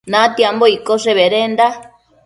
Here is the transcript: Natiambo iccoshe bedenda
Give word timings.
Natiambo 0.11 0.65
iccoshe 0.75 1.11
bedenda 1.19 1.65